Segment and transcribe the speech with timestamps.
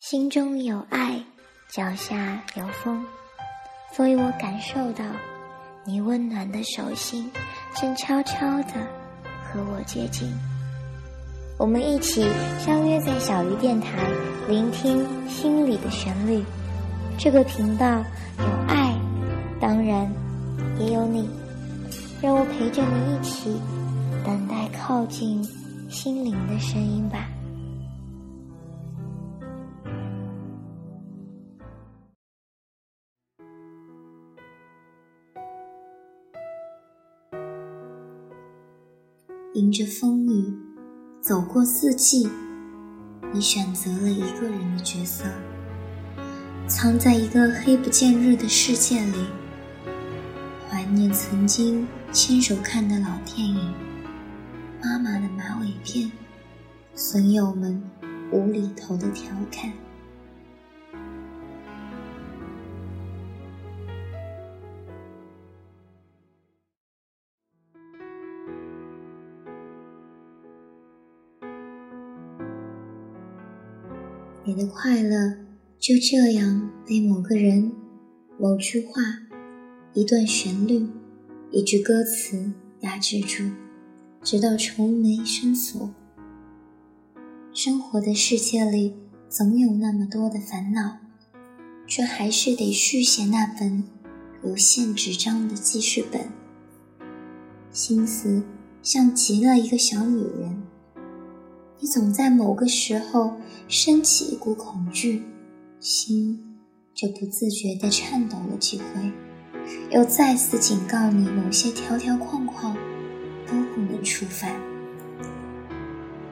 [0.00, 1.22] 心中有爱，
[1.68, 3.04] 脚下有风，
[3.94, 5.04] 所以我感受到
[5.84, 7.30] 你温暖的手心
[7.78, 8.72] 正悄悄地
[9.44, 10.32] 和我接近。
[11.58, 12.26] 我们一起
[12.58, 14.08] 相约在小鱼电台，
[14.48, 16.42] 聆听心里的旋律。
[17.18, 18.02] 这个频道
[18.38, 18.98] 有爱，
[19.60, 20.10] 当然
[20.78, 21.28] 也有你。
[22.22, 23.60] 让我陪着你一起
[24.24, 25.44] 等待靠近
[25.90, 27.28] 心灵的声音吧。
[39.60, 40.54] 迎着风雨，
[41.20, 42.26] 走过四季，
[43.30, 45.26] 你选择了一个人的角色，
[46.66, 49.26] 藏在一个黑不见日的世界里，
[50.66, 53.74] 怀念曾经亲手看的老电影，
[54.82, 56.10] 妈妈的马尾辫，
[56.94, 57.82] 损友们
[58.32, 59.70] 无厘头的调侃。
[74.50, 75.36] 你的快乐
[75.78, 77.70] 就这样被某个人、
[78.36, 79.00] 某句话、
[79.94, 80.88] 一段旋律、
[81.52, 83.52] 一句歌词压制住，
[84.24, 85.94] 直到愁眉深锁。
[87.52, 88.96] 生活的世界里
[89.28, 90.96] 总有那么多的烦恼，
[91.86, 93.84] 却还是得续写那本
[94.42, 96.22] 有限纸张的记事本。
[97.70, 98.42] 心思
[98.82, 100.60] 像极了一个小女人。
[101.82, 103.34] 你总在某个时候
[103.66, 105.22] 升起一股恐惧，
[105.80, 106.38] 心
[106.94, 109.10] 就不自觉地颤抖了几回，
[109.90, 112.76] 又再次警告你某些条条框框
[113.46, 114.54] 都不能触犯。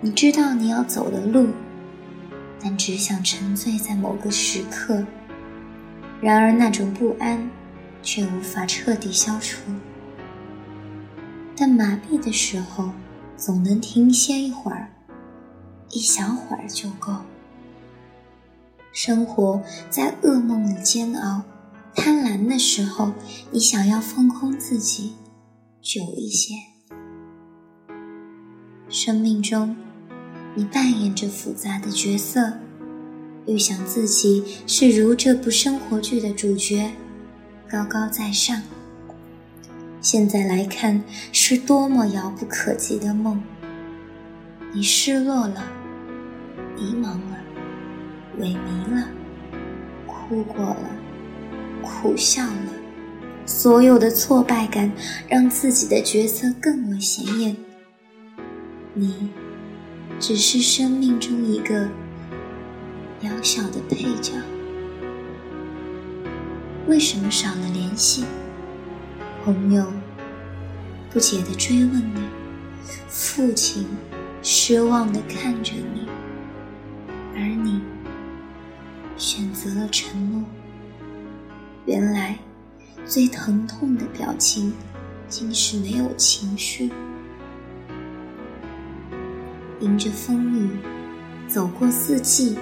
[0.03, 1.49] 你知道你要走的路，
[2.63, 5.03] 但只想沉醉在某个时刻。
[6.21, 7.49] 然而那种不安
[8.03, 9.63] 却无法彻底消除。
[11.57, 12.91] 但麻痹的时候，
[13.35, 14.91] 总能停歇一会儿。
[15.99, 17.13] 一小会儿就够。
[18.93, 19.61] 生活
[19.91, 21.43] 在噩梦里煎熬，
[21.93, 23.11] 贪婪的时候，
[23.51, 25.17] 你想要放空自己，
[25.83, 26.55] 久一些。
[28.89, 29.75] 生命中，
[30.55, 32.53] 你扮演着复杂的角色，
[33.49, 36.93] 预想自己是如这部生活剧的主角，
[37.69, 38.63] 高高在上。
[40.01, 43.43] 现在来看，是多么遥不可及的梦。
[44.73, 45.65] 你失落了。
[46.79, 47.37] 迷茫了，
[48.39, 49.09] 萎靡了，
[50.07, 50.91] 哭过了，
[51.83, 52.73] 苦笑了，
[53.45, 54.93] 所有的挫败感
[55.29, 57.57] 让自己的角色更为显眼。
[58.95, 59.31] 你
[60.21, 61.89] 只是生命中一个
[63.21, 64.35] 渺小的配角。
[66.87, 68.25] 为什么少了联系？
[69.45, 69.85] 朋友
[71.11, 72.21] 不解地追问你，
[73.09, 73.85] 父亲
[74.43, 76.07] 失望地看着你。
[77.41, 77.81] 而你
[79.17, 80.43] 选择了沉默。
[81.87, 82.37] 原来，
[83.07, 84.73] 最疼痛的表情，
[85.29, 86.91] 竟是没有情绪。
[89.81, 90.71] 迎着风雨，
[91.47, 92.59] 走过四季，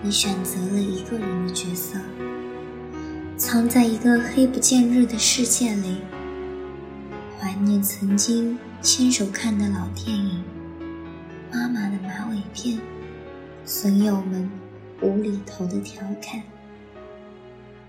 [0.00, 1.98] 你选择了一个人的角色，
[3.36, 5.96] 藏在一个黑不见日的世界里，
[7.40, 10.44] 怀念曾经牵手看的老电影，
[11.52, 12.78] 妈妈的马尾辫。
[13.64, 14.50] 损友们
[15.00, 16.42] 无厘头的调侃，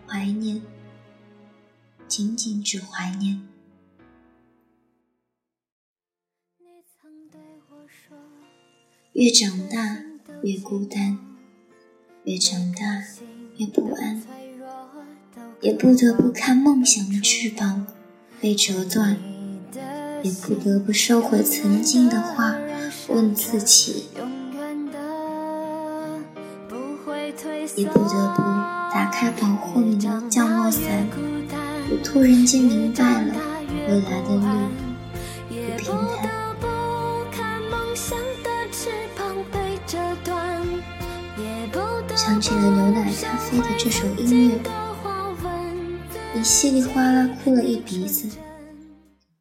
[0.08, 0.62] 怀念，
[2.08, 3.42] 仅仅只怀念。
[9.14, 10.04] 越长大
[10.44, 11.18] 越孤单，
[12.24, 13.04] 越长大
[13.58, 14.24] 越不安，
[15.62, 17.88] 也不得不看梦想的翅膀
[18.40, 19.18] 被折断，
[20.24, 22.58] 也不得不收回曾经的话，
[23.10, 24.06] 问自己。
[27.76, 28.42] 也不得不
[28.92, 31.08] 打开保护你的降落伞，
[31.90, 33.34] 我突然间明白了
[33.88, 34.42] 未来的路
[35.50, 35.86] 不平
[36.18, 36.32] 坦。
[42.16, 44.60] 想起了牛奶咖啡的这首音乐，
[46.34, 48.30] 你稀里哗啦哭了一鼻子。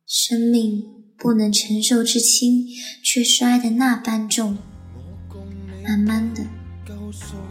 [0.06, 0.82] 生命
[1.18, 2.66] 不能承受之轻，
[3.04, 4.56] 却摔得那般重。
[5.84, 6.42] 慢慢的。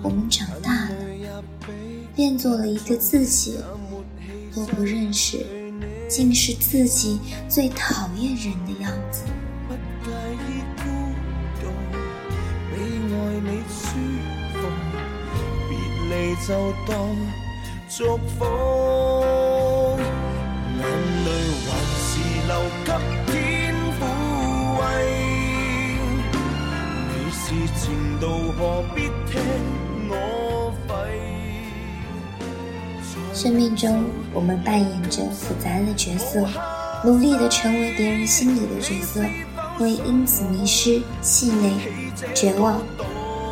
[0.04, 1.44] 我们长大了，
[2.16, 3.58] 变做了一个自己
[4.56, 5.46] 都不认识，
[6.10, 9.24] 竟是自己最讨厌人的样子。
[16.48, 16.98] 就当
[17.88, 18.44] 祝福，
[20.76, 20.84] 眼
[21.24, 21.30] 泪
[21.68, 21.70] 还
[22.02, 22.10] 是
[22.48, 22.52] 留
[22.84, 22.90] 给
[27.52, 29.42] 是前度，何必听
[30.08, 30.94] 我吠？
[33.34, 36.48] 生命中，我们扮演着复杂的角色，
[37.04, 39.22] 努力的成为别人心里的角色，
[39.78, 41.74] 会因此迷失、气馁、
[42.34, 42.82] 绝望。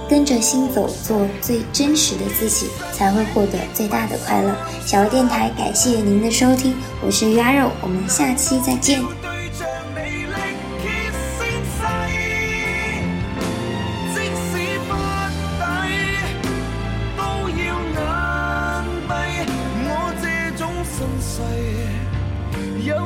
[0.10, 4.56] 跟着心走，做最真实的自己，才会获得最大的快乐。
[4.86, 6.74] 小微电台，感谢您的收听，
[7.06, 9.04] 我是鱼阿肉，我们下期再见。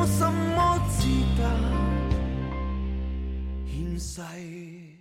[0.04, 1.08] 有什么资
[1.38, 1.44] 格？
[3.66, 4.93] 献世。